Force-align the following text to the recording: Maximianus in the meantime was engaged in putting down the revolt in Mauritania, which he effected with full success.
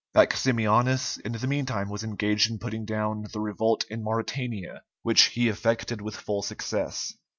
Maximianus 0.15 1.19
in 1.19 1.33
the 1.33 1.45
meantime 1.45 1.87
was 1.87 2.03
engaged 2.03 2.49
in 2.49 2.57
putting 2.57 2.85
down 2.85 3.23
the 3.33 3.39
revolt 3.39 3.83
in 3.87 4.01
Mauritania, 4.03 4.81
which 5.03 5.25
he 5.25 5.47
effected 5.47 6.01
with 6.01 6.15
full 6.15 6.41
success. 6.41 7.13